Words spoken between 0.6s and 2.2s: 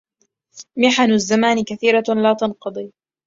محن الزمان كثيرة